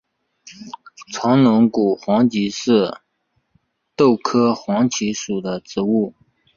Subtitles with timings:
[1.13, 2.97] 长龙骨黄耆是
[3.95, 6.15] 豆科黄芪属的植物。